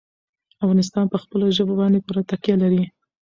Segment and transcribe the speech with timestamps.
[0.63, 2.83] افغانستان په خپلو ژبو باندې پوره تکیه لري.